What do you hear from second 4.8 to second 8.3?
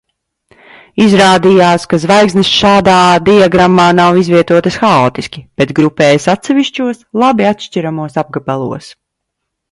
haotiski, bet grupējas atsevišķos labi atšķiramos